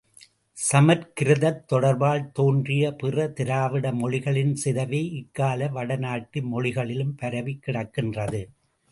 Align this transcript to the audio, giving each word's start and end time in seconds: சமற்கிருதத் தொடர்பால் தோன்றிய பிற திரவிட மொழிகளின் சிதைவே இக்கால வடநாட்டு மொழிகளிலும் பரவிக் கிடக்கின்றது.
சமற்கிருதத் 0.57 1.59
தொடர்பால் 1.73 2.23
தோன்றிய 2.31 2.93
பிற 2.93 3.27
திரவிட 3.29 3.91
மொழிகளின் 3.91 4.53
சிதைவே 4.63 5.01
இக்கால 5.19 5.67
வடநாட்டு 5.71 6.41
மொழிகளிலும் 6.43 7.13
பரவிக் 7.15 7.61
கிடக்கின்றது. 7.67 8.41